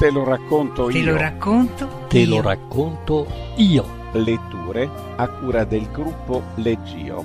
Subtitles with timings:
[0.00, 1.12] Te lo racconto Te io.
[1.12, 2.28] lo racconto Te io.
[2.36, 3.26] lo racconto
[3.56, 3.84] io.
[4.12, 7.22] Letture a cura del gruppo Leggio.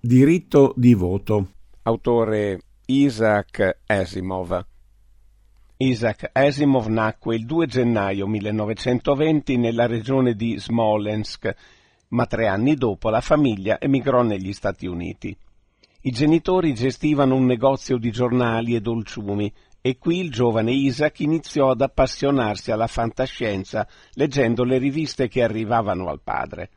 [0.00, 1.48] Diritto di voto.
[1.82, 4.64] Autore Isaac Asimov.
[5.80, 11.54] Isaac Asimov nacque il 2 gennaio 1920 nella regione di Smolensk,
[12.08, 15.36] ma tre anni dopo la famiglia emigrò negli Stati Uniti.
[16.00, 21.70] I genitori gestivano un negozio di giornali e dolciumi e qui il giovane Isaac iniziò
[21.70, 26.70] ad appassionarsi alla fantascienza leggendo le riviste che arrivavano al padre.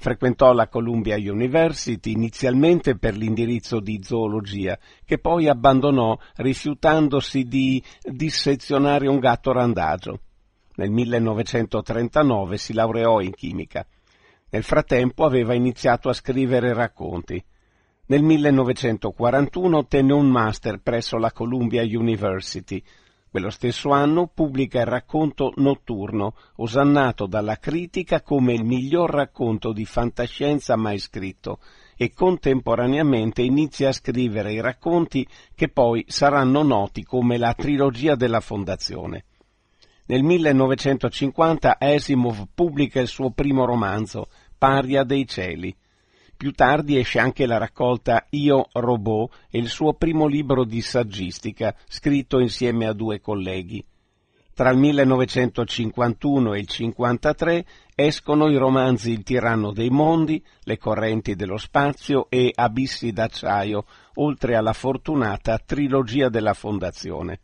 [0.00, 9.08] Frequentò la Columbia University inizialmente per l'indirizzo di zoologia, che poi abbandonò rifiutandosi di dissezionare
[9.08, 10.20] un gatto randagio.
[10.76, 13.84] Nel 1939 si laureò in chimica.
[14.50, 17.44] Nel frattempo aveva iniziato a scrivere racconti.
[18.06, 22.80] Nel 1941 ottenne un master presso la Columbia University.
[23.30, 29.84] Quello stesso anno pubblica il racconto Notturno, osannato dalla critica come il miglior racconto di
[29.84, 31.58] fantascienza mai scritto,
[31.94, 38.40] e contemporaneamente inizia a scrivere i racconti che poi saranno noti come la trilogia della
[38.40, 39.24] Fondazione.
[40.06, 45.76] Nel 1950 Asimov pubblica il suo primo romanzo, Paria dei cieli.
[46.38, 51.74] Più tardi esce anche la raccolta Io Robot e il suo primo libro di saggistica,
[51.88, 53.84] scritto insieme a due colleghi.
[54.54, 57.64] Tra il 1951 e il 1953
[57.96, 64.54] escono i romanzi Il tiranno dei mondi, Le correnti dello spazio e Abissi d'acciaio, oltre
[64.54, 67.40] alla fortunata trilogia della Fondazione.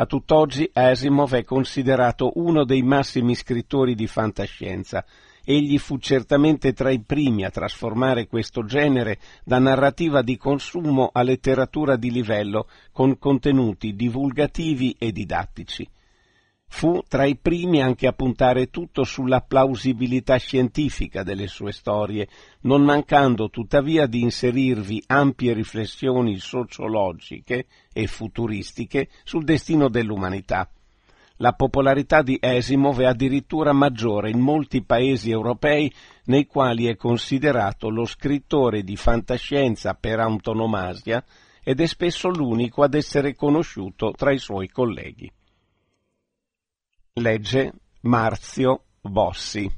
[0.00, 5.04] A tutt'oggi Asimov è considerato uno dei massimi scrittori di fantascienza.
[5.44, 11.22] Egli fu certamente tra i primi a trasformare questo genere da narrativa di consumo a
[11.22, 15.84] letteratura di livello con contenuti divulgativi e didattici.
[16.70, 22.28] Fu tra i primi anche a puntare tutto sulla plausibilità scientifica delle sue storie,
[22.60, 30.70] non mancando tuttavia di inserirvi ampie riflessioni sociologiche e futuristiche sul destino dell'umanità.
[31.40, 35.92] La popolarità di Asimov è addirittura maggiore in molti paesi europei
[36.24, 41.24] nei quali è considerato lo scrittore di fantascienza per antonomasia
[41.62, 45.30] ed è spesso l'unico ad essere conosciuto tra i suoi colleghi.
[47.18, 49.70] Legge Marzio Bossi.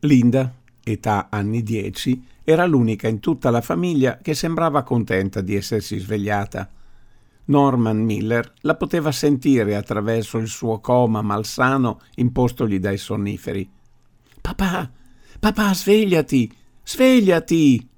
[0.00, 0.54] Linda,
[0.84, 6.70] età anni dieci, era l'unica in tutta la famiglia che sembrava contenta di essersi svegliata.
[7.46, 13.70] Norman Miller la poteva sentire attraverso il suo coma malsano impostogli dai sonniferi.
[14.40, 14.90] Papà,
[15.38, 16.54] papà, svegliati,
[16.84, 17.88] svegliati!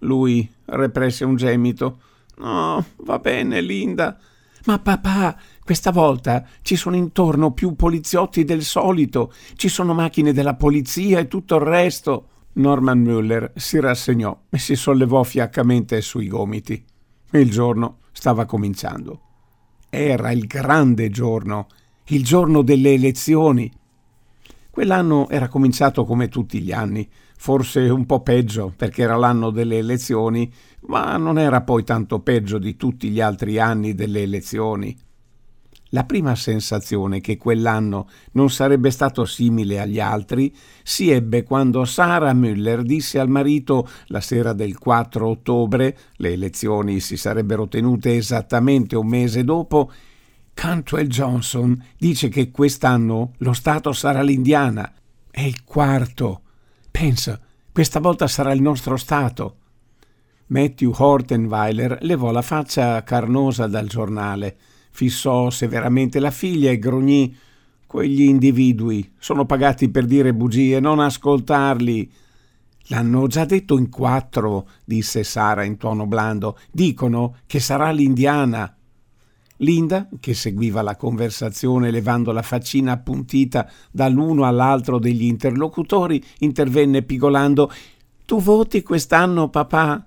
[0.00, 2.00] Lui represse un gemito.
[2.36, 4.18] No, va bene, Linda.
[4.66, 10.54] Ma papà, questa volta ci sono intorno più poliziotti del solito, ci sono macchine della
[10.54, 12.28] polizia e tutto il resto.
[12.52, 16.84] Norman Müller si rassegnò e si sollevò fiaccamente sui gomiti.
[17.32, 19.20] Il giorno stava cominciando.
[19.90, 21.66] Era il grande giorno,
[22.10, 23.68] il giorno delle elezioni.
[24.70, 29.78] Quell'anno era cominciato come tutti gli anni, forse un po' peggio perché era l'anno delle
[29.78, 30.48] elezioni,
[30.82, 34.96] ma non era poi tanto peggio di tutti gli altri anni delle elezioni.
[35.90, 42.34] La prima sensazione che quell'anno non sarebbe stato simile agli altri si ebbe quando Sarah
[42.34, 48.96] Müller disse al marito la sera del 4 ottobre, le elezioni si sarebbero tenute esattamente
[48.96, 49.92] un mese dopo,
[50.56, 54.90] Cantwell Johnson dice che quest'anno lo Stato sarà l'Indiana.
[55.30, 56.40] È il quarto.
[56.90, 57.38] Pensa,
[57.70, 59.56] questa volta sarà il nostro Stato.
[60.46, 64.56] Matthew Hortenweiler levò la faccia carnosa dal giornale,
[64.96, 67.36] fissò severamente la figlia e grugnì
[67.86, 72.12] Quegli individui sono pagati per dire bugie, non ascoltarli.
[72.88, 76.58] L'hanno già detto in quattro, disse Sara in tono blando.
[76.72, 78.76] Dicono che sarà l'Indiana.
[79.58, 87.70] Linda, che seguiva la conversazione levando la faccina appuntita dall'uno all'altro degli interlocutori, intervenne pigolando
[88.24, 90.04] Tu voti quest'anno, papà?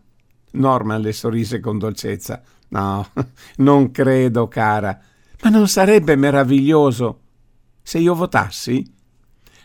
[0.52, 2.44] Norman le sorrise con dolcezza.
[2.70, 3.08] No,
[3.58, 5.00] non credo, cara.
[5.42, 7.20] Ma non sarebbe meraviglioso
[7.82, 8.98] se io votassi?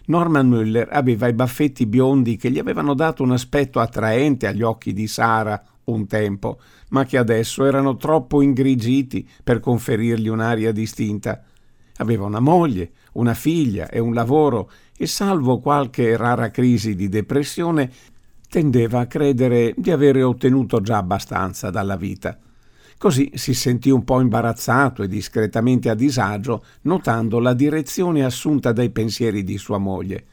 [0.07, 4.93] Norman Müller aveva i baffetti biondi che gli avevano dato un aspetto attraente agli occhi
[4.93, 6.59] di Sara un tempo,
[6.91, 11.43] ma che adesso erano troppo ingrigiti per conferirgli un'aria distinta.
[11.99, 17.91] Aveva una moglie, una figlia e un lavoro e salvo qualche rara crisi di depressione
[18.49, 22.39] tendeva a credere di avere ottenuto già abbastanza dalla vita.
[22.99, 28.91] Così si sentì un po' imbarazzato e discretamente a disagio, notando la direzione assunta dai
[28.91, 30.25] pensieri di sua moglie.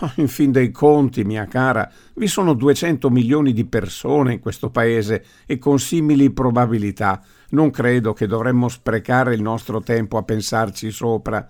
[0.00, 4.70] Ma in fin dei conti, mia cara, vi sono 200 milioni di persone in questo
[4.70, 10.90] paese e con simili probabilità non credo che dovremmo sprecare il nostro tempo a pensarci
[10.90, 11.48] sopra.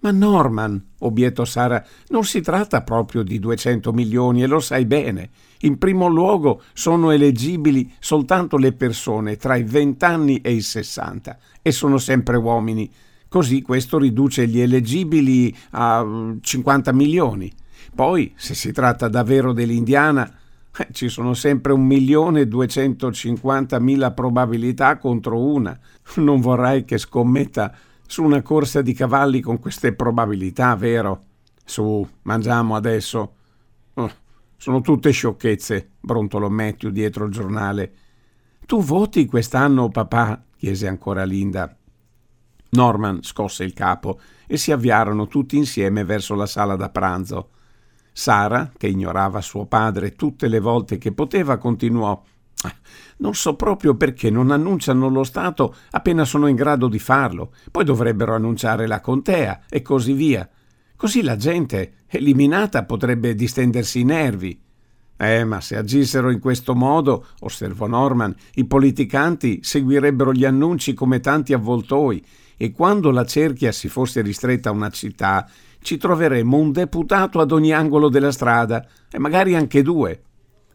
[0.00, 5.30] Ma Norman, obiettò Sara, non si tratta proprio di 200 milioni e lo sai bene.
[5.62, 11.38] In primo luogo sono eleggibili soltanto le persone tra i 20 anni e i 60
[11.60, 12.90] e sono sempre uomini.
[13.28, 16.04] Così questo riduce gli eleggibili a
[16.40, 17.52] 50 milioni.
[17.94, 20.32] Poi, se si tratta davvero dell'Indiana,
[20.78, 25.78] eh, ci sono sempre un milione e duecentocinquantamila probabilità contro una.
[26.16, 27.74] Non vorrai che scommetta
[28.06, 31.24] su una corsa di cavalli con queste probabilità, vero?
[31.64, 33.34] Su, mangiamo adesso.
[34.60, 37.94] Sono tutte sciocchezze, brontolò Matthew dietro il giornale.
[38.66, 40.44] Tu voti quest'anno, papà?
[40.54, 41.74] chiese ancora Linda.
[42.72, 47.52] Norman scosse il capo e si avviarono tutti insieme verso la sala da pranzo.
[48.12, 52.22] Sara, che ignorava suo padre tutte le volte che poteva, continuò
[52.60, 52.74] ah,
[53.16, 57.54] non so proprio perché non annunciano lo Stato appena sono in grado di farlo.
[57.70, 60.46] Poi dovrebbero annunciare la contea e così via.
[61.00, 64.60] Così la gente, eliminata, potrebbe distendersi i nervi.
[65.16, 71.20] Eh, ma se agissero in questo modo, osservò Norman, i politicanti seguirebbero gli annunci come
[71.20, 72.22] tanti avvoltoi
[72.54, 75.48] e quando la cerchia si fosse ristretta a una città,
[75.80, 80.20] ci troveremmo un deputato ad ogni angolo della strada e magari anche due.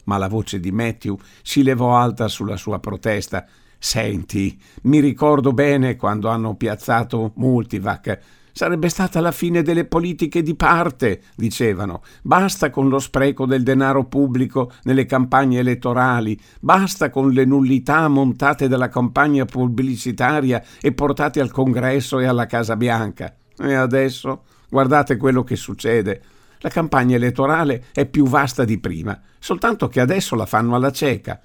[0.06, 3.46] Ma la voce di Matthew si levò alta sulla sua protesta.
[3.78, 8.18] Senti, mi ricordo bene quando hanno piazzato Multivac.
[8.56, 12.02] Sarebbe stata la fine delle politiche di parte, dicevano.
[12.22, 18.66] Basta con lo spreco del denaro pubblico nelle campagne elettorali, basta con le nullità montate
[18.66, 23.34] dalla campagna pubblicitaria e portate al Congresso e alla Casa Bianca.
[23.58, 26.22] E adesso Guardate quello che succede.
[26.58, 31.40] La campagna elettorale è più vasta di prima, soltanto che adesso la fanno alla cieca.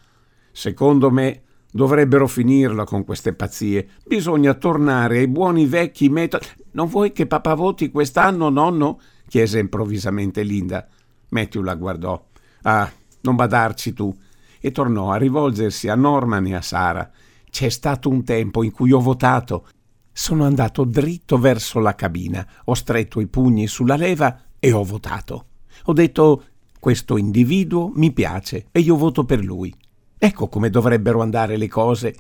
[0.51, 3.87] Secondo me dovrebbero finirla con queste pazzie.
[4.05, 6.45] Bisogna tornare ai buoni vecchi metodi.
[6.71, 8.99] Non vuoi che papà voti quest'anno, nonno?
[9.27, 10.87] chiese improvvisamente Linda.
[11.29, 12.23] Matthew la guardò.
[12.63, 12.91] Ah,
[13.21, 14.15] non badarci tu.
[14.59, 17.09] E tornò a rivolgersi a Norman e a Sara.
[17.49, 19.65] C'è stato un tempo in cui ho votato
[20.13, 25.45] sono andato dritto verso la cabina, ho stretto i pugni sulla leva e ho votato.
[25.85, 26.45] Ho detto
[26.79, 29.73] questo individuo mi piace e io voto per lui.
[30.17, 32.15] Ecco come dovrebbero andare le cose.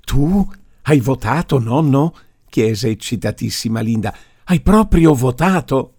[0.00, 0.46] Tu
[0.82, 2.14] hai votato, nonno?
[2.50, 4.14] Chiese eccitatissima Linda.
[4.44, 5.94] Hai proprio votato?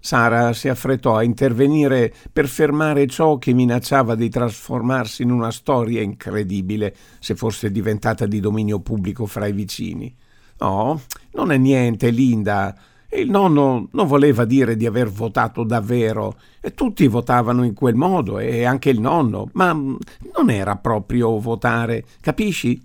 [0.00, 6.00] Sara si affrettò a intervenire per fermare ciò che minacciava di trasformarsi in una storia
[6.00, 10.12] incredibile se fosse diventata di dominio pubblico fra i vicini.
[10.58, 11.02] No,
[11.32, 12.74] non è niente, Linda.
[13.10, 16.36] Il nonno non voleva dire di aver votato davvero.
[16.60, 22.04] E tutti votavano in quel modo, e anche il nonno, ma non era proprio votare,
[22.20, 22.80] capisci?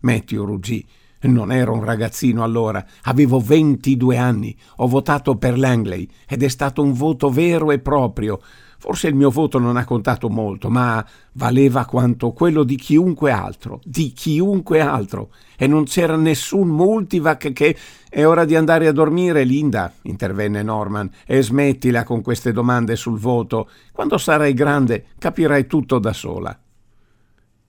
[0.00, 0.86] Matthew ruggì.
[1.22, 6.82] Non ero un ragazzino allora, avevo 22 anni, ho votato per Langley ed è stato
[6.82, 8.40] un voto vero e proprio,
[8.82, 13.80] Forse il mio voto non ha contato molto, ma valeva quanto quello di chiunque altro,
[13.84, 15.30] di chiunque altro.
[15.56, 17.76] E non c'era nessun multivac che...
[18.10, 23.20] È ora di andare a dormire, Linda, intervenne Norman, e smettila con queste domande sul
[23.20, 23.70] voto.
[23.92, 26.58] Quando sarai grande capirai tutto da sola.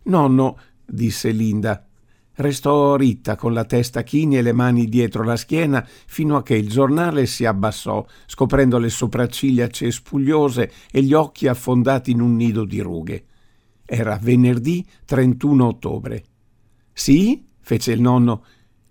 [0.06, 1.86] Nonno, disse Linda,
[2.36, 6.56] Restò ritta con la testa chini e le mani dietro la schiena fino a che
[6.56, 12.66] il giornale si abbassò, scoprendo le sopracciglia cespugliose e gli occhi affondati in un nido
[12.66, 13.26] di rughe.
[13.86, 16.24] Era venerdì 31 ottobre.
[16.92, 17.46] Sì?
[17.60, 18.44] fece il nonno.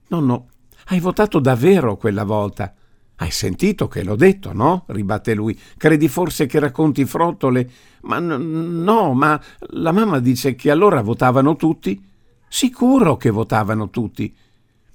[0.09, 0.49] Nonno,
[0.87, 2.75] hai votato davvero quella volta?
[3.17, 4.85] Hai sentito che l'ho detto, no?
[4.89, 5.59] ribatte lui.
[5.77, 7.71] Credi forse che racconti frottole?
[8.03, 12.11] Ma n- no, ma la mamma dice che allora votavano tutti.
[12.55, 14.31] Sicuro che votavano tutti.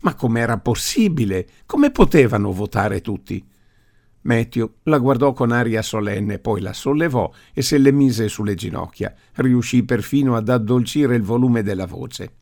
[0.02, 1.48] Ma com'era possibile?
[1.66, 3.44] Come potevano votare tutti?
[4.22, 9.12] Matthew la guardò con aria solenne, poi la sollevò e se le mise sulle ginocchia.
[9.38, 12.34] Riuscì perfino ad addolcire il volume della voce.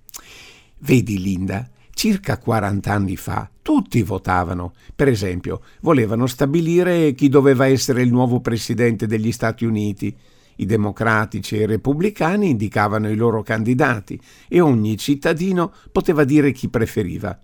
[0.80, 4.74] Vedi, Linda, circa 40 anni fa tutti votavano.
[4.94, 10.14] Per esempio, volevano stabilire chi doveva essere il nuovo presidente degli Stati Uniti.
[10.58, 16.70] I democratici e i repubblicani indicavano i loro candidati e ogni cittadino poteva dire chi
[16.70, 17.40] preferiva.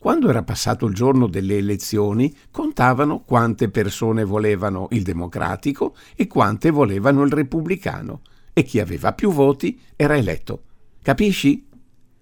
[0.00, 6.70] Quando era passato il giorno delle elezioni, contavano quante persone volevano il democratico e quante
[6.70, 8.22] volevano il repubblicano,
[8.54, 10.62] e chi aveva più voti era eletto.
[11.02, 11.66] Capisci?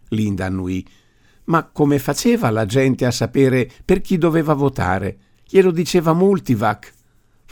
[0.08, 0.84] Linda annui.
[1.44, 5.18] Ma come faceva la gente a sapere per chi doveva votare?
[5.48, 6.92] Glielo diceva Multivac.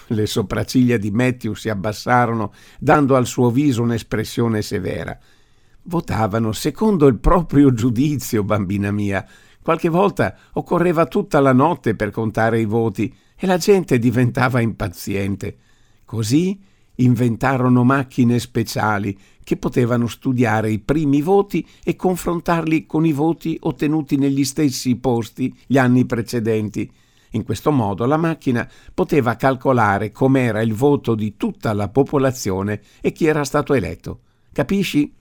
[0.09, 5.19] Le sopracciglia di Matthew si abbassarono, dando al suo viso un'espressione severa.
[5.83, 9.27] Votavano secondo il proprio giudizio, bambina mia.
[9.63, 15.57] Qualche volta occorreva tutta la notte per contare i voti e la gente diventava impaziente.
[16.05, 16.59] Così
[16.97, 24.17] inventarono macchine speciali che potevano studiare i primi voti e confrontarli con i voti ottenuti
[24.17, 26.91] negli stessi posti gli anni precedenti.
[27.37, 33.13] In questo modo la macchina poteva calcolare com'era il voto di tutta la popolazione e
[33.13, 34.21] chi era stato eletto.
[34.53, 35.15] Capisci?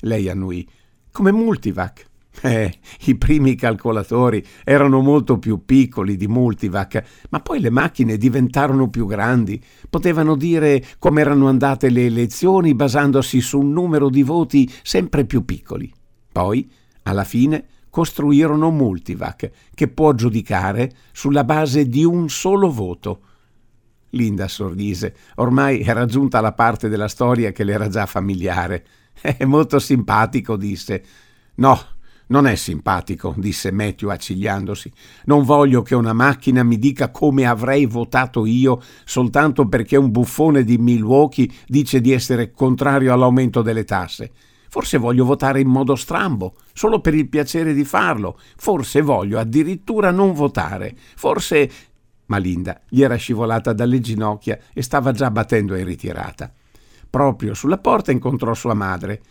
[0.00, 0.68] Lei annui.
[1.12, 2.06] Come Multivac.
[2.42, 8.90] Eh, i primi calcolatori erano molto più piccoli di Multivac, ma poi le macchine diventarono
[8.90, 9.62] più grandi.
[9.88, 15.44] Potevano dire come erano andate le elezioni basandosi su un numero di voti sempre più
[15.44, 15.90] piccoli.
[16.32, 16.68] Poi,
[17.04, 23.20] alla fine, costruirono Multivac, che può giudicare sulla base di un solo voto.
[24.10, 25.14] Linda sorrise.
[25.36, 28.84] Ormai era giunta la parte della storia che le era già familiare.
[29.22, 31.04] È molto simpatico, disse.
[31.54, 31.80] No,
[32.26, 34.90] non è simpatico, disse Matthew accigliandosi.
[35.26, 40.64] Non voglio che una macchina mi dica come avrei votato io soltanto perché un buffone
[40.64, 44.32] di Milwaukee dice di essere contrario all'aumento delle tasse.
[44.74, 48.36] Forse voglio votare in modo strambo, solo per il piacere di farlo.
[48.56, 50.96] Forse voglio addirittura non votare.
[51.14, 51.70] Forse.
[52.26, 56.52] Ma Linda gli era scivolata dalle ginocchia e stava già battendo in ritirata.
[57.08, 59.22] Proprio sulla porta incontrò sua madre.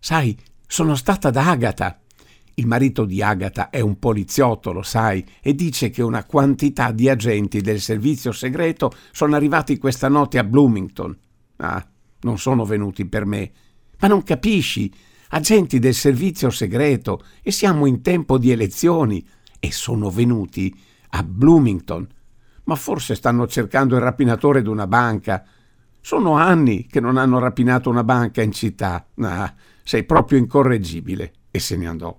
[0.00, 2.00] Sai, sono stata da Agata.
[2.54, 7.08] Il marito di Agata è un poliziotto, lo sai, e dice che una quantità di
[7.08, 11.16] agenti del servizio segreto sono arrivati questa notte a Bloomington.
[11.58, 11.86] Ah,
[12.22, 13.52] non sono venuti per me.
[14.00, 14.92] Ma non capisci?
[15.30, 19.24] Agenti del servizio segreto e siamo in tempo di elezioni
[19.58, 20.74] e sono venuti
[21.10, 22.08] a Bloomington.
[22.64, 25.44] Ma forse stanno cercando il rapinatore di una banca.
[26.00, 29.06] Sono anni che non hanno rapinato una banca in città.
[29.20, 31.32] Ah, sei proprio incorreggibile.
[31.50, 32.18] E se ne andò.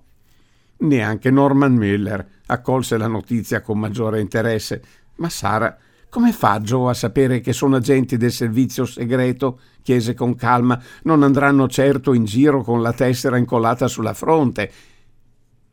[0.78, 4.82] Neanche Norman Miller accolse la notizia con maggiore interesse.
[5.16, 5.76] Ma Sara
[6.12, 9.60] come fa Joe a sapere che sono agenti del servizio segreto?
[9.82, 10.80] Chiese con calma.
[11.02, 14.72] Non andranno certo in giro con la tessera incollata sulla fronte.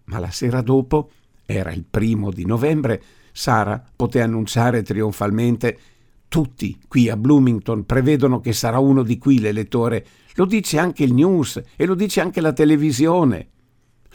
[0.05, 1.11] Ma la sera dopo,
[1.45, 3.01] era il primo di novembre,
[3.31, 5.79] Sara poté annunciare trionfalmente
[6.29, 10.05] tutti qui a Bloomington prevedono che sarà uno di qui l'elettore.
[10.35, 13.49] Lo dice anche il news e lo dice anche la televisione.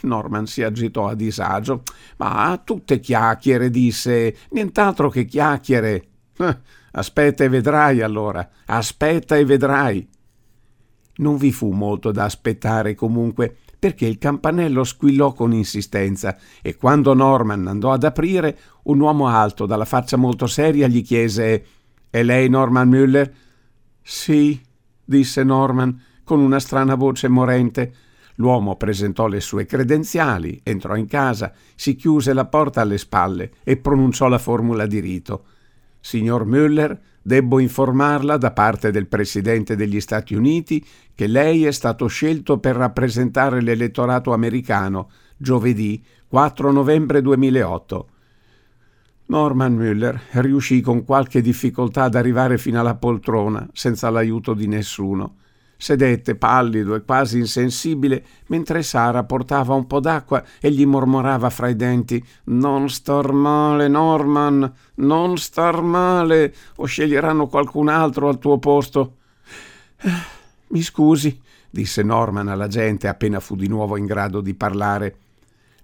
[0.02, 1.82] Norman si agitò a disagio.
[2.18, 4.36] Ma tutte chiacchiere, disse.
[4.50, 6.06] Nient'altro che chiacchiere.
[6.36, 6.58] Eh,
[6.92, 10.08] aspetta e vedrai allora, aspetta e vedrai.
[11.16, 17.14] Non vi fu molto da aspettare comunque, perché il campanello squillò con insistenza e quando
[17.14, 21.64] Norman andò ad aprire, un uomo alto, dalla faccia molto seria, gli chiese
[22.10, 23.30] È lei Norman Müller?
[24.02, 24.60] Sì,
[25.04, 27.94] disse Norman con una strana voce morente.
[28.36, 33.76] L'uomo presentò le sue credenziali, entrò in casa, si chiuse la porta alle spalle e
[33.76, 35.44] pronunciò la formula di rito.
[36.04, 40.84] Signor Müller, debbo informarla da parte del Presidente degli Stati Uniti
[41.14, 48.08] che lei è stato scelto per rappresentare l'elettorato americano giovedì 4 novembre 2008.
[49.28, 55.36] Norman Müller riuscì con qualche difficoltà ad arrivare fino alla poltrona senza l'aiuto di nessuno.
[55.84, 61.68] Sedette pallido e quasi insensibile mentre Sara portava un po' d'acqua e gli mormorava fra
[61.68, 68.58] i denti Non star male, Norman, non star male, o sceglieranno qualcun altro al tuo
[68.58, 69.16] posto.
[70.00, 70.10] Eh,
[70.68, 71.38] mi scusi,
[71.68, 75.16] disse Norman alla gente appena fu di nuovo in grado di parlare.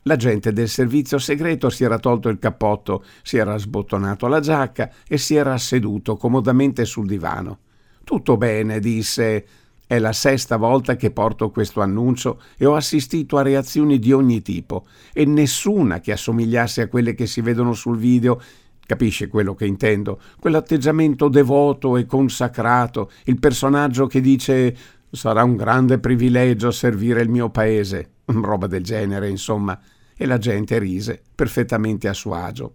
[0.04, 5.19] L'agente del servizio segreto si era tolto il cappotto, si era sbottonato la giacca e
[5.19, 7.59] si era seduto comodamente sul divano.
[8.02, 9.45] Tutto bene, disse.
[9.90, 14.40] È la sesta volta che porto questo annuncio e ho assistito a reazioni di ogni
[14.40, 18.40] tipo e nessuna che assomigliasse a quelle che si vedono sul video.
[18.87, 20.20] Capisce quello che intendo?
[20.38, 24.76] Quell'atteggiamento devoto e consacrato, il personaggio che dice
[25.11, 29.76] sarà un grande privilegio servire il mio paese, roba del genere, insomma.
[30.16, 32.75] E la gente rise, perfettamente a suo agio.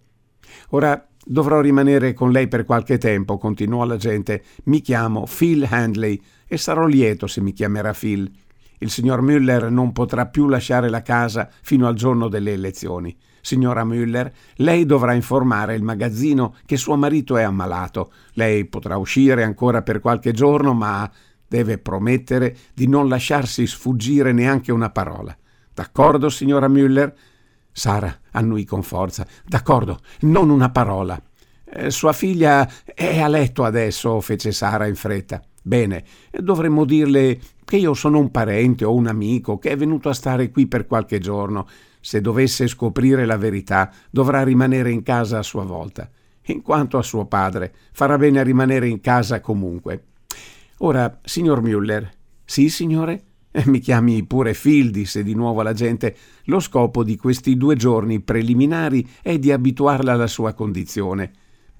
[0.72, 4.42] Ora dovrò rimanere con lei per qualche tempo, continuò la gente.
[4.64, 8.30] Mi chiamo Phil Handley e sarò lieto se mi chiamerà Phil.
[8.78, 13.16] Il signor Müller non potrà più lasciare la casa fino al giorno delle elezioni.
[13.40, 18.12] Signora Müller, lei dovrà informare il magazzino che suo marito è ammalato.
[18.32, 21.10] Lei potrà uscire ancora per qualche giorno, ma
[21.48, 25.36] deve promettere di non lasciarsi sfuggire neanche una parola.
[25.72, 27.12] D'accordo, signora Müller?
[27.70, 29.26] Sara annui con forza.
[29.44, 31.20] D'accordo, non una parola.
[31.64, 35.42] Eh, sua figlia è a letto adesso, fece Sara in fretta.
[35.66, 40.14] Bene, dovremmo dirle che io sono un parente o un amico che è venuto a
[40.14, 41.66] stare qui per qualche giorno.
[42.00, 46.08] Se dovesse scoprire la verità, dovrà rimanere in casa a sua volta.
[46.44, 50.04] In quanto a suo padre, farà bene a rimanere in casa comunque.
[50.78, 52.10] Ora, signor Müller.
[52.44, 53.24] Sì, signore?
[53.50, 56.14] Eh, mi chiami pure Phil, disse di nuovo la gente.
[56.44, 61.32] Lo scopo di questi due giorni preliminari è di abituarla alla sua condizione.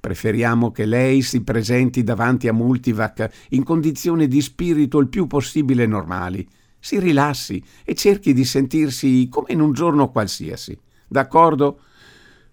[0.07, 5.85] Preferiamo che lei si presenti davanti a Multivac in condizioni di spirito il più possibile
[5.85, 6.49] normali.
[6.79, 10.79] Si rilassi e cerchi di sentirsi come in un giorno qualsiasi.
[11.09, 11.81] D'accordo?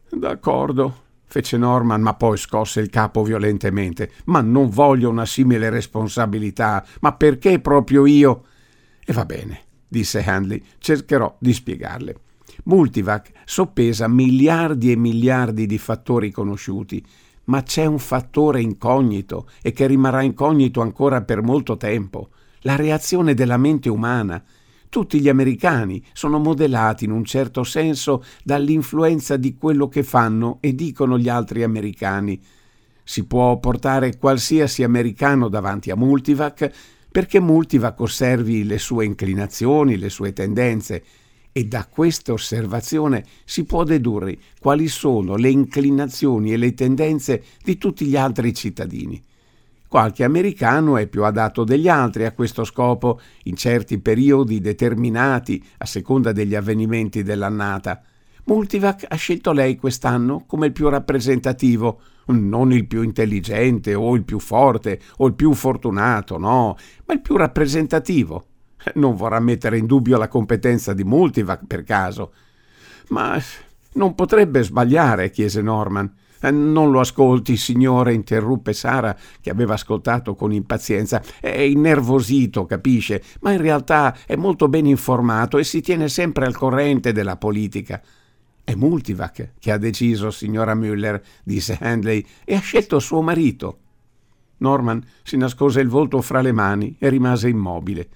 [0.09, 4.13] D'accordo, fece Norman, ma poi scosse il capo violentemente.
[4.25, 6.83] Ma non voglio una simile responsabilità.
[7.01, 8.45] Ma perché proprio io?
[9.05, 12.15] E va bene, disse Handley, cercherò di spiegarle.
[12.63, 17.05] Multivac soppesa miliardi e miliardi di fattori conosciuti
[17.45, 22.29] ma c'è un fattore incognito e che rimarrà incognito ancora per molto tempo,
[22.61, 24.43] la reazione della mente umana.
[24.89, 30.75] Tutti gli americani sono modellati in un certo senso dall'influenza di quello che fanno e
[30.75, 32.39] dicono gli altri americani.
[33.03, 36.71] Si può portare qualsiasi americano davanti a Multivac
[37.11, 41.03] perché Multivac osservi le sue inclinazioni, le sue tendenze,
[41.53, 47.77] e da questa osservazione si può dedurre quali sono le inclinazioni e le tendenze di
[47.77, 49.23] tutti gli altri cittadini.
[49.87, 55.85] Qualche americano è più adatto degli altri a questo scopo in certi periodi determinati a
[55.85, 58.01] seconda degli avvenimenti dell'annata.
[58.45, 64.23] Multivac ha scelto lei quest'anno come il più rappresentativo, non il più intelligente o il
[64.23, 66.75] più forte o il più fortunato, no,
[67.05, 68.47] ma il più rappresentativo.
[68.95, 72.33] Non vorrà mettere in dubbio la competenza di Multivac per caso.
[73.09, 73.39] Ma
[73.93, 76.11] non potrebbe sbagliare, chiese Norman.
[76.39, 81.21] Eh, non lo ascolti, signore, interruppe Sara, che aveva ascoltato con impazienza.
[81.39, 86.55] È innervosito, capisce, ma in realtà è molto ben informato e si tiene sempre al
[86.55, 88.01] corrente della politica.
[88.65, 93.77] È Multivac che ha deciso, signora Müller, disse Handley, e ha scelto suo marito.
[94.57, 98.07] Norman si nascose il volto fra le mani e rimase immobile.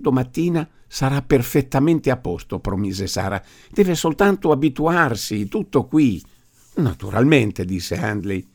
[0.00, 3.42] Domattina sarà perfettamente a posto, promise Sara.
[3.70, 6.22] Deve soltanto abituarsi, tutto qui.
[6.76, 8.46] Naturalmente, disse Handley.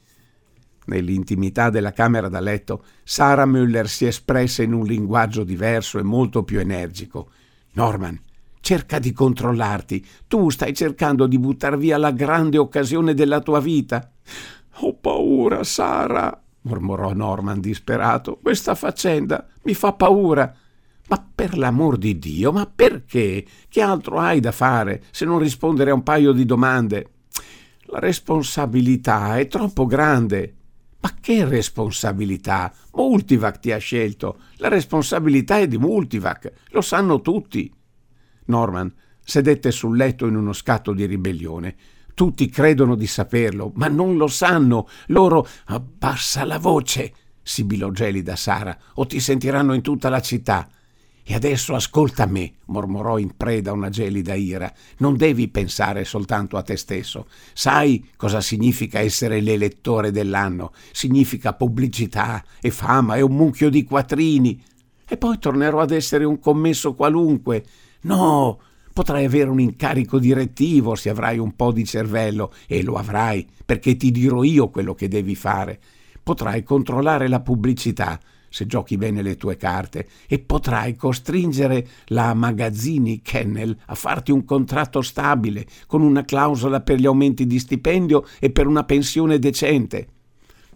[0.86, 6.44] Nell'intimità della camera da letto, Sara Müller si espresse in un linguaggio diverso e molto
[6.44, 7.30] più energico.
[7.74, 8.20] Norman,
[8.60, 10.06] cerca di controllarti.
[10.28, 14.12] Tu stai cercando di buttar via la grande occasione della tua vita.
[14.78, 18.38] Ho paura, Sara, mormorò Norman disperato.
[18.42, 20.54] Questa faccenda mi fa paura.
[21.14, 23.46] Ma per l'amor di Dio, ma perché?
[23.70, 27.10] Che altro hai da fare se non rispondere a un paio di domande?
[27.82, 30.56] La responsabilità è troppo grande.
[31.02, 32.74] Ma che responsabilità?
[32.94, 34.40] Multivac ti ha scelto.
[34.56, 36.52] La responsabilità è di Multivac.
[36.70, 37.72] Lo sanno tutti.
[38.46, 38.92] Norman
[39.24, 41.76] sedette sul letto in uno scatto di ribellione.
[42.16, 44.88] Tutti credono di saperlo, ma non lo sanno.
[45.08, 50.68] Loro abbassa la voce, sibilò gelida Sara, o ti sentiranno in tutta la città.
[51.26, 54.72] E adesso ascolta me, mormorò in preda a una gelida ira.
[54.98, 57.28] Non devi pensare soltanto a te stesso.
[57.54, 60.74] Sai cosa significa essere l'elettore dell'anno?
[60.92, 64.62] Significa pubblicità e fama e un mucchio di quattrini.
[65.08, 67.64] E poi tornerò ad essere un commesso qualunque.
[68.02, 68.60] No,
[68.92, 73.96] potrai avere un incarico direttivo se avrai un po' di cervello, e lo avrai, perché
[73.96, 75.80] ti dirò io quello che devi fare.
[76.22, 78.20] Potrai controllare la pubblicità
[78.54, 84.46] se giochi bene le tue carte, e potrai costringere la Magazzini Kennel a farti un
[84.46, 90.08] contratto stabile, con una clausola per gli aumenti di stipendio e per una pensione decente.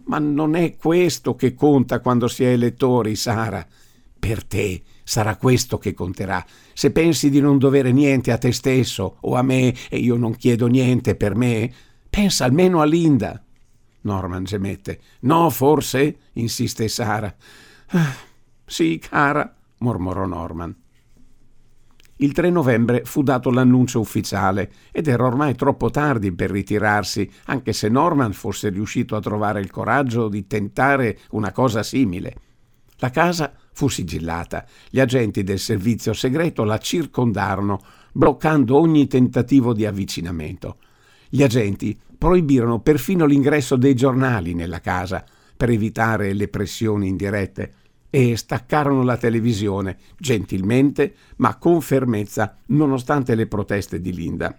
[0.06, 3.64] Ma non è questo che conta quando si è elettori, Sara.
[4.18, 6.44] Per te sarà questo che conterà.
[6.74, 10.34] Se pensi di non dovere niente a te stesso o a me e io non
[10.34, 11.72] chiedo niente per me,
[12.10, 13.40] pensa almeno a Linda.
[14.00, 14.98] Norman gemette.
[15.20, 16.16] No, forse?
[16.32, 17.32] insiste Sara.
[17.90, 18.14] Ah,
[18.66, 20.76] sì, cara, mormorò Norman.
[22.16, 27.72] Il 3 novembre fu dato l'annuncio ufficiale ed era ormai troppo tardi per ritirarsi, anche
[27.72, 32.34] se Norman fosse riuscito a trovare il coraggio di tentare una cosa simile.
[32.96, 34.66] La casa fu sigillata.
[34.90, 37.80] Gli agenti del servizio segreto la circondarono,
[38.12, 40.78] bloccando ogni tentativo di avvicinamento.
[41.30, 45.24] Gli agenti proibirono perfino l'ingresso dei giornali nella casa
[45.58, 47.72] per evitare le pressioni indirette
[48.08, 54.56] e staccarono la televisione, gentilmente ma con fermezza, nonostante le proteste di Linda.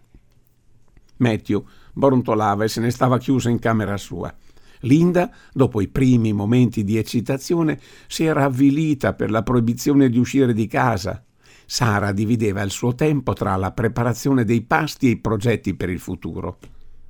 [1.17, 4.33] Matthew brontolava e se ne stava chiuso in camera sua.
[4.81, 10.53] Linda, dopo i primi momenti di eccitazione, si era avvilita per la proibizione di uscire
[10.53, 11.23] di casa.
[11.65, 15.99] Sara divideva il suo tempo tra la preparazione dei pasti e i progetti per il
[15.99, 16.59] futuro.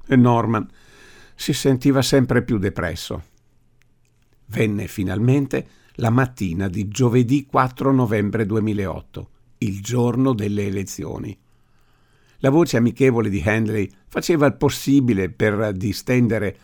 [0.05, 0.67] E Norman
[1.35, 3.23] si sentiva sempre più depresso.
[4.51, 11.37] Venne finalmente la mattina di giovedì 4 novembre 2008, il giorno delle elezioni.
[12.39, 16.57] La voce amichevole di Handley faceva il possibile per distendere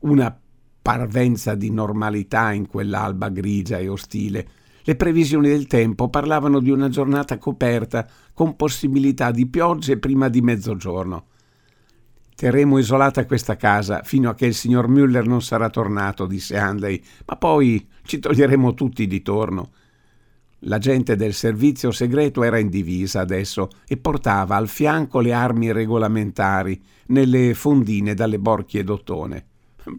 [0.00, 0.36] una
[0.82, 4.48] parvenza di normalità in quell'alba grigia e ostile.
[4.82, 10.40] Le previsioni del tempo parlavano di una giornata coperta, con possibilità di piogge prima di
[10.40, 11.26] mezzogiorno.
[12.38, 17.02] Terremo isolata questa casa fino a che il signor Müller non sarà tornato, disse Handley,
[17.26, 19.72] ma poi ci toglieremo tutti di torno.
[20.60, 25.72] La gente del servizio segreto era in divisa adesso e portava al fianco le armi
[25.72, 29.46] regolamentari nelle fondine dalle borchie d'ottone.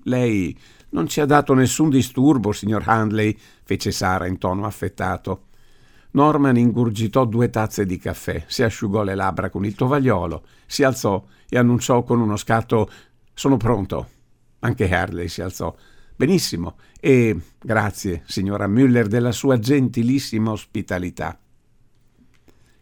[0.03, 0.57] Lei
[0.91, 5.47] non ci ha dato nessun disturbo, signor Handley, fece Sara in tono affettato.
[6.11, 11.23] Norman ingurgitò due tazze di caffè, si asciugò le labbra con il tovagliolo, si alzò
[11.47, 12.89] e annunciò con uno scatto
[13.33, 14.09] Sono pronto.
[14.59, 15.73] Anche Harley si alzò.
[16.15, 21.39] Benissimo, e grazie, signora Müller, della sua gentilissima ospitalità.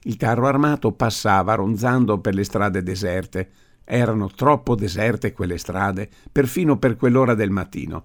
[0.03, 3.49] Il carro armato passava ronzando per le strade deserte.
[3.83, 8.03] Erano troppo deserte quelle strade, perfino per quell'ora del mattino.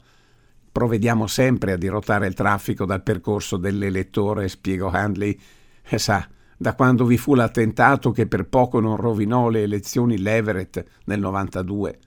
[0.73, 5.39] Provvediamo sempre a dirottare il traffico dal percorso dell'elettore, spiegò Handley.
[5.87, 10.83] E sa, da quando vi fu l'attentato che per poco non rovinò le elezioni Leverett
[11.05, 11.99] nel 92.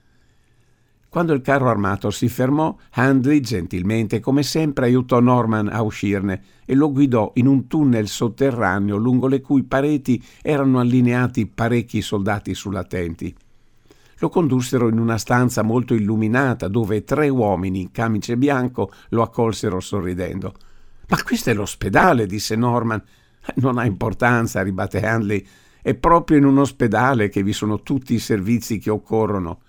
[1.08, 6.74] Quando il carro armato si fermò, Handley gentilmente, come sempre, aiutò Norman a uscirne e
[6.74, 13.34] lo guidò in un tunnel sotterraneo lungo le cui pareti erano allineati parecchi soldati sull'attenti
[14.18, 19.80] lo condussero in una stanza molto illuminata dove tre uomini in camice bianco lo accolsero
[19.80, 20.54] sorridendo.
[21.08, 23.02] Ma questo è l'ospedale, disse Norman.
[23.56, 25.46] Non ha importanza, ribatte Handley.
[25.80, 29.60] È proprio in un ospedale che vi sono tutti i servizi che occorrono.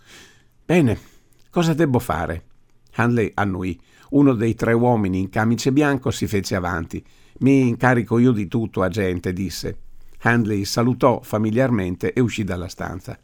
[0.65, 0.97] Bene,
[1.51, 2.45] cosa debbo fare?
[2.95, 3.79] Handley annui.
[4.09, 7.05] Uno dei tre uomini in camice bianco si fece avanti.
[7.39, 9.77] Mi incarico io di tutto, agente, disse.
[10.21, 13.17] Handley salutò familiarmente e uscì dalla stanza.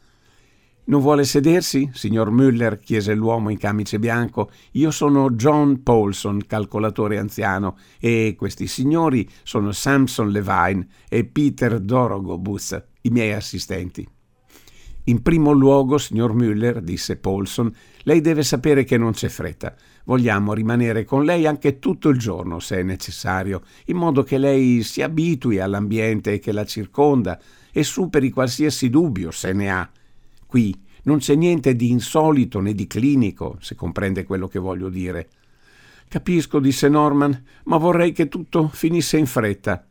[0.86, 2.78] Non vuole sedersi, signor Müller?
[2.78, 4.50] chiese l'uomo in camice bianco.
[4.72, 12.78] Io sono John Paulson, calcolatore anziano, e questi signori sono Samson Levine e Peter Dorogobus,
[13.00, 14.06] i miei assistenti.
[15.04, 19.74] In primo luogo, signor Müller, disse Paulson, lei deve sapere che non c'è fretta.
[20.04, 24.82] Vogliamo rimanere con lei anche tutto il giorno, se è necessario, in modo che lei
[24.82, 27.40] si abitui all'ambiente che la circonda
[27.72, 29.90] e superi qualsiasi dubbio, se ne ha.
[30.54, 35.28] Qui non c'è niente di insolito né di clinico, se comprende quello che voglio dire.
[36.06, 39.84] Capisco, disse Norman, ma vorrei che tutto finisse in fretta.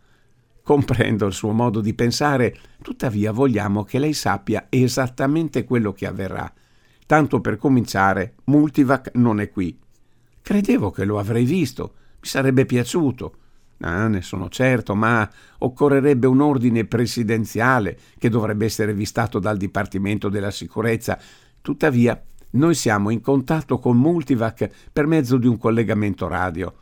[0.64, 6.50] Comprendo il suo modo di pensare, tuttavia vogliamo che lei sappia esattamente quello che avverrà.
[7.06, 9.78] Tanto per cominciare, Multivac non è qui.
[10.42, 13.36] Credevo che lo avrei visto, mi sarebbe piaciuto.
[13.86, 20.30] Ah, ne sono certo, ma occorrerebbe un ordine presidenziale che dovrebbe essere vistato dal Dipartimento
[20.30, 21.20] della Sicurezza.
[21.60, 26.74] Tuttavia, noi siamo in contatto con Multivac per mezzo di un collegamento radio.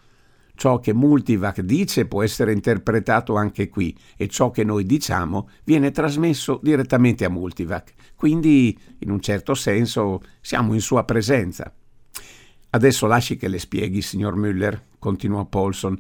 [0.54, 5.90] Ciò che Multivac dice può essere interpretato anche qui e ciò che noi diciamo viene
[5.90, 7.94] trasmesso direttamente a Multivac.
[8.16, 11.74] Quindi, in un certo senso, siamo in sua presenza.
[12.70, 15.98] Adesso lasci che le spieghi, signor Müller, continuò Paulson.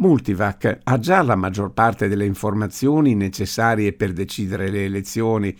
[0.00, 5.54] Multivac ha già la maggior parte delle informazioni necessarie per decidere le elezioni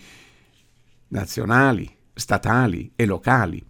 [1.09, 3.63] nazionali, statali e locali.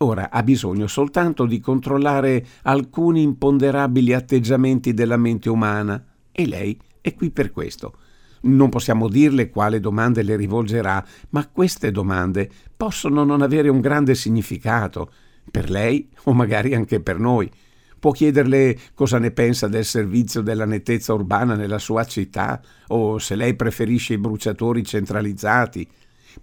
[0.00, 7.14] Ora ha bisogno soltanto di controllare alcuni imponderabili atteggiamenti della mente umana e lei è
[7.14, 7.94] qui per questo.
[8.42, 14.14] Non possiamo dirle quale domande le rivolgerà, ma queste domande possono non avere un grande
[14.14, 15.10] significato
[15.50, 17.50] per lei o magari anche per noi.
[17.98, 23.34] Può chiederle cosa ne pensa del servizio della nettezza urbana nella sua città o se
[23.34, 25.88] lei preferisce i bruciatori centralizzati.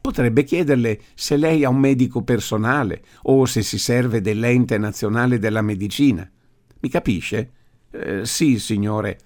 [0.02, 5.62] Potrebbe chiederle se lei ha un medico personale o se si serve dell'ente nazionale della
[5.62, 6.30] medicina.
[6.82, 7.52] Mi capisce?
[7.92, 9.20] Eh, sì, signore.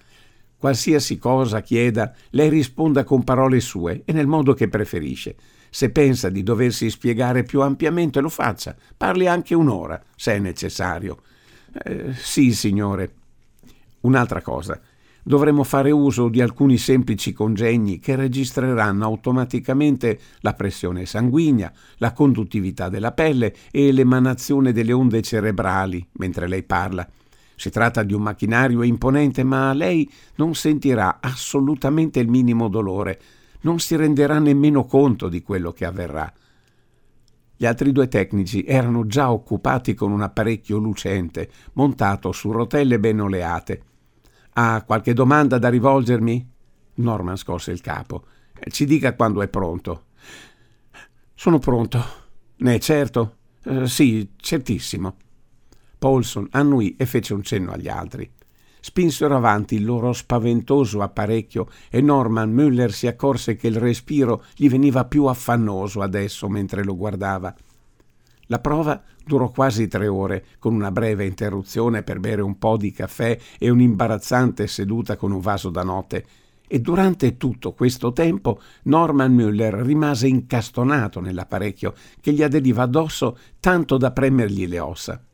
[0.56, 5.34] Qualsiasi cosa chieda, lei risponda con parole sue e nel modo che preferisce.
[5.70, 8.76] Se pensa di doversi spiegare più ampiamente, lo faccia.
[8.96, 11.22] Parli anche un'ora, se è necessario.
[11.72, 13.12] Eh, sì, signore.
[14.00, 14.80] Un'altra cosa.
[15.22, 22.88] Dovremmo fare uso di alcuni semplici congegni che registreranno automaticamente la pressione sanguigna, la conduttività
[22.88, 27.06] della pelle e l'emanazione delle onde cerebrali mentre lei parla.
[27.54, 33.20] Si tratta di un macchinario imponente, ma lei non sentirà assolutamente il minimo dolore,
[33.60, 36.32] non si renderà nemmeno conto di quello che avverrà.
[37.60, 43.20] Gli altri due tecnici erano già occupati con un apparecchio lucente montato su rotelle ben
[43.20, 43.82] oleate.
[44.54, 46.50] Ha qualche domanda da rivolgermi?
[46.94, 48.24] Norman scosse il capo.
[48.66, 50.04] Ci dica quando è pronto.
[51.34, 52.02] Sono pronto.
[52.56, 53.36] Ne è certo?
[53.64, 55.16] Eh, sì, certissimo.
[55.98, 58.32] Paulson annui e fece un cenno agli altri.
[58.80, 64.68] Spinsero avanti il loro spaventoso apparecchio e Norman Müller si accorse che il respiro gli
[64.68, 67.54] veniva più affannoso adesso mentre lo guardava.
[68.46, 72.90] La prova durò quasi tre ore, con una breve interruzione per bere un po' di
[72.90, 76.26] caffè e un'imbarazzante seduta con un vaso da notte.
[76.66, 83.96] E durante tutto questo tempo Norman Müller rimase incastonato nell'apparecchio che gli aderiva addosso tanto
[83.96, 85.24] da premergli le ossa.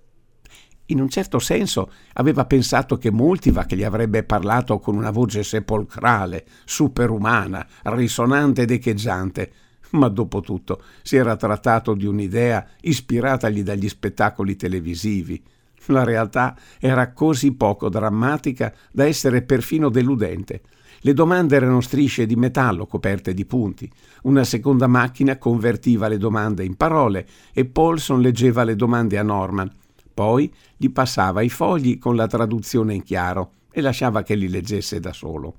[0.87, 6.45] In un certo senso aveva pensato che Multivac gli avrebbe parlato con una voce sepolcrale,
[6.65, 9.53] superumana, risonante ed echeggiante,
[9.91, 15.43] ma dopo tutto si era trattato di un'idea ispiratagli dagli spettacoli televisivi.
[15.87, 20.63] La realtà era così poco drammatica da essere perfino deludente.
[21.01, 23.91] Le domande erano strisce di metallo coperte di punti.
[24.23, 29.71] Una seconda macchina convertiva le domande in parole e Paulson leggeva le domande a Norman
[30.17, 34.99] poi gli passava i fogli con la traduzione in chiaro e lasciava che li leggesse
[34.99, 35.59] da solo.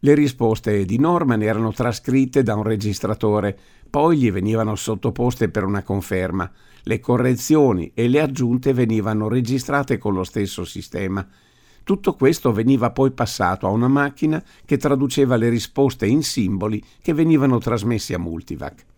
[0.00, 3.56] Le risposte di Norman erano trascritte da un registratore,
[3.88, 6.50] poi gli venivano sottoposte per una conferma.
[6.82, 11.24] Le correzioni e le aggiunte venivano registrate con lo stesso sistema.
[11.84, 17.14] Tutto questo veniva poi passato a una macchina che traduceva le risposte in simboli che
[17.14, 18.90] venivano trasmessi a Multivac.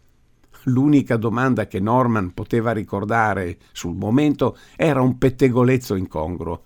[0.65, 6.63] L'unica domanda che Norman poteva ricordare sul momento era un pettegolezzo incongruo.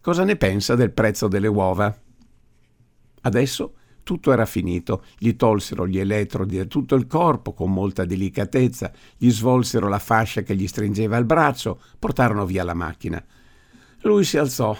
[0.00, 1.96] Cosa ne pensa del prezzo delle uova?
[3.22, 8.92] Adesso tutto era finito, gli tolsero gli elettrodi da tutto il corpo con molta delicatezza,
[9.16, 13.24] gli svolsero la fascia che gli stringeva il braccio, portarono via la macchina.
[14.02, 14.76] Lui si alzò,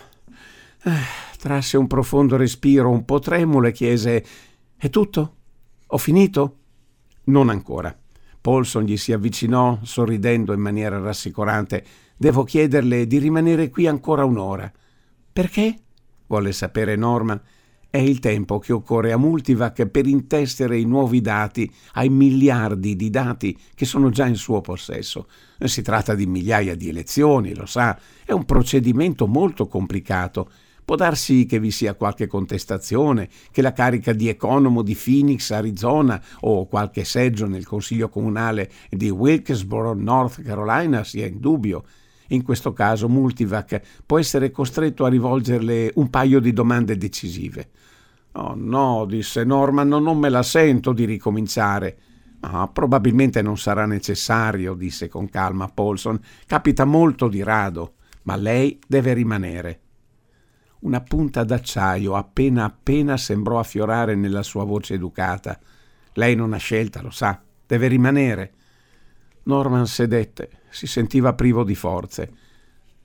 [0.82, 0.90] eh,
[1.38, 4.24] trasse un profondo respiro un po' tremulo e chiese:
[4.76, 5.36] È tutto?
[5.86, 6.58] Ho finito?
[7.24, 7.96] Non ancora.
[8.44, 11.82] Paulson gli si avvicinò, sorridendo in maniera rassicurante.
[12.14, 14.70] Devo chiederle di rimanere qui ancora un'ora.
[15.32, 15.78] Perché?
[16.26, 17.40] volle sapere Norman.
[17.88, 23.08] È il tempo che occorre a Multivac per intestere i nuovi dati ai miliardi di
[23.08, 25.26] dati che sono già in suo possesso.
[25.64, 30.50] Si tratta di migliaia di elezioni, lo sa, è un procedimento molto complicato
[30.84, 36.22] Può darsi che vi sia qualche contestazione, che la carica di economo di Phoenix, Arizona
[36.40, 41.84] o qualche seggio nel Consiglio comunale di Wilkesboro, North Carolina sia in dubbio.
[42.28, 47.70] In questo caso Multivac può essere costretto a rivolgerle un paio di domande decisive.
[48.32, 51.96] Oh no, disse Norman, non me la sento di ricominciare.
[52.40, 56.20] Ah, probabilmente non sarà necessario, disse con calma Paulson.
[56.44, 57.94] Capita molto di rado,
[58.24, 59.78] ma lei deve rimanere.
[60.84, 65.58] Una punta d'acciaio appena appena sembrò affiorare nella sua voce educata.
[66.12, 68.52] Lei non ha scelta, lo sa, deve rimanere.
[69.44, 72.32] Norman sedette, si sentiva privo di forze.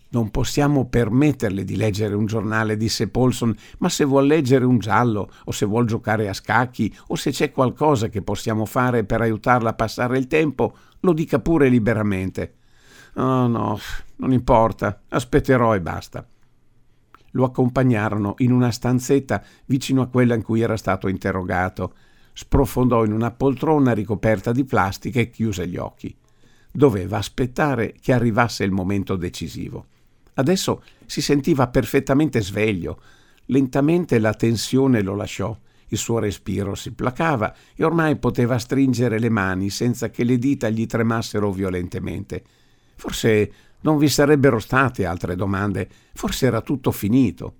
[0.10, 5.32] Non possiamo permetterle di leggere un giornale, disse Paulson, ma se vuol leggere un giallo,
[5.46, 9.70] o se vuol giocare a scacchi, o se c'è qualcosa che possiamo fare per aiutarla
[9.70, 12.56] a passare il tempo, lo dica pure liberamente.
[13.15, 13.80] Oh no,
[14.18, 16.28] non importa, aspetterò e basta
[17.32, 21.94] lo accompagnarono in una stanzetta vicino a quella in cui era stato interrogato.
[22.34, 26.15] Sprofondò in una poltrona ricoperta di plastica e chiuse gli occhi.
[26.72, 29.86] Doveva aspettare che arrivasse il momento decisivo.
[30.36, 33.02] Adesso si sentiva perfettamente sveglio.
[33.46, 35.58] Lentamente la tensione lo lasciò.
[35.92, 40.70] Il suo respiro si placava e ormai poteva stringere le mani senza che le dita
[40.70, 42.44] gli tremassero violentemente.
[42.96, 47.54] Forse non vi sarebbero state altre domande, forse era tutto finito.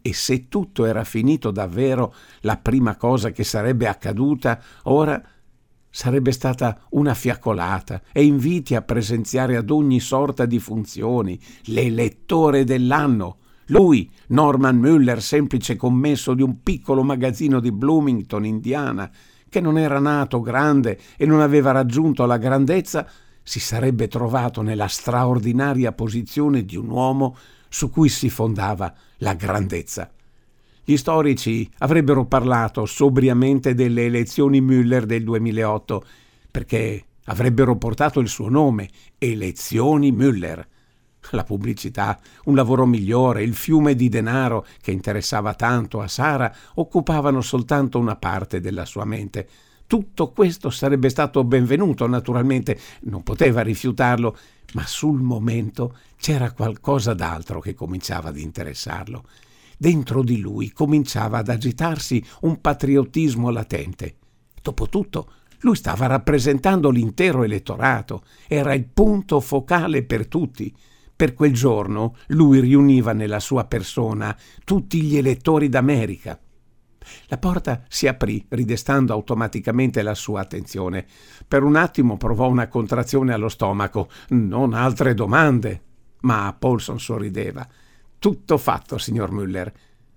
[0.00, 5.20] E se tutto era finito davvero, la prima cosa che sarebbe accaduta ora
[5.90, 13.38] sarebbe stata una fiaccolata e inviti a presenziare ad ogni sorta di funzioni, l'elettore dell'anno.
[13.66, 19.10] Lui, Norman Müller, semplice commesso di un piccolo magazzino di Bloomington, Indiana,
[19.48, 23.06] che non era nato grande e non aveva raggiunto la grandezza,
[23.48, 27.34] si sarebbe trovato nella straordinaria posizione di un uomo
[27.70, 30.12] su cui si fondava la grandezza.
[30.84, 36.04] Gli storici avrebbero parlato sobriamente delle elezioni Müller del 2008
[36.50, 40.62] perché avrebbero portato il suo nome, Elezioni Müller.
[41.30, 47.40] La pubblicità, un lavoro migliore, il fiume di denaro che interessava tanto a Sara occupavano
[47.40, 49.48] soltanto una parte della sua mente.
[49.88, 54.36] Tutto questo sarebbe stato benvenuto, naturalmente, non poteva rifiutarlo,
[54.74, 59.24] ma sul momento c'era qualcosa d'altro che cominciava ad interessarlo.
[59.78, 64.16] Dentro di lui cominciava ad agitarsi un patriottismo latente.
[64.60, 70.70] Dopotutto, lui stava rappresentando l'intero elettorato, era il punto focale per tutti.
[71.16, 76.38] Per quel giorno lui riuniva nella sua persona tutti gli elettori d'America.
[77.26, 81.06] La porta si aprì, ridestando automaticamente la sua attenzione.
[81.46, 84.08] Per un attimo provò una contrazione allo stomaco.
[84.28, 85.82] Non altre domande.
[86.20, 87.66] Ma Paulson sorrideva.
[88.18, 89.72] Tutto fatto, signor Müller.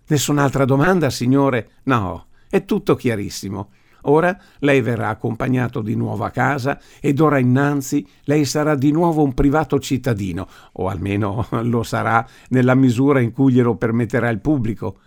[0.07, 1.69] Nessun'altra domanda, signore?
[1.83, 3.69] No, è tutto chiarissimo.
[4.05, 9.21] Ora lei verrà accompagnato di nuovo a casa ed ora innanzi lei sarà di nuovo
[9.21, 14.97] un privato cittadino, o almeno lo sarà nella misura in cui glielo permetterà il pubblico.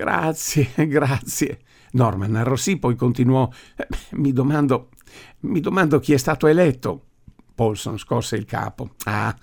[0.00, 1.58] Grazie, grazie.
[1.92, 3.46] Norman arrossì, poi continuò.
[3.76, 4.88] Eh, mi domando.
[5.40, 7.04] mi domando chi è stato eletto.
[7.54, 8.94] Paulson scosse il capo.
[9.04, 9.36] Ah,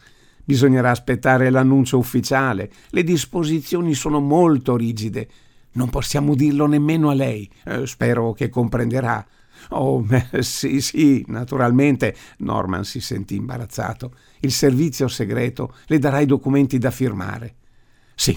[0.44, 2.72] bisognerà aspettare l'annuncio ufficiale.
[2.90, 5.28] Le disposizioni sono molto rigide.
[5.74, 7.48] Non possiamo dirlo nemmeno a lei.
[7.64, 9.24] Eh, spero che comprenderà.
[9.70, 10.04] Oh,
[10.40, 12.16] sì, sì, naturalmente.
[12.40, 14.16] Norman si sentì imbarazzato.
[14.40, 17.58] Il servizio segreto le darà i documenti da firmare.
[18.16, 18.36] Sì,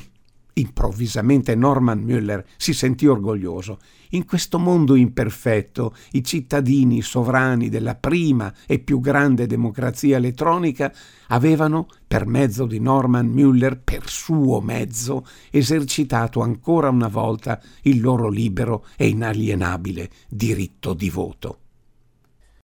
[0.60, 3.78] Improvvisamente Norman Müller si sentì orgoglioso.
[4.10, 10.92] In questo mondo imperfetto, i cittadini sovrani della prima e più grande democrazia elettronica
[11.28, 18.28] avevano, per mezzo di Norman Müller, per suo mezzo, esercitato ancora una volta il loro
[18.28, 21.59] libero e inalienabile diritto di voto.